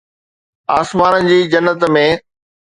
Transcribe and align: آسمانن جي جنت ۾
آسمانن 0.77 1.23
جي 1.29 1.37
جنت 1.53 1.87
۾ 1.99 2.03